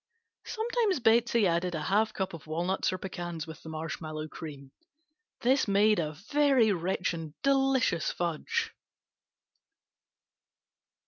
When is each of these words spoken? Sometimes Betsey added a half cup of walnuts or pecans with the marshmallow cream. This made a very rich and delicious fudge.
Sometimes 0.47 0.99
Betsey 0.99 1.45
added 1.45 1.75
a 1.75 1.83
half 1.83 2.11
cup 2.11 2.33
of 2.33 2.47
walnuts 2.47 2.91
or 2.91 2.97
pecans 2.97 3.45
with 3.45 3.61
the 3.61 3.69
marshmallow 3.69 4.29
cream. 4.29 4.71
This 5.41 5.67
made 5.67 5.99
a 5.99 6.13
very 6.31 6.71
rich 6.71 7.13
and 7.13 7.35
delicious 7.43 8.09
fudge. 8.11 8.73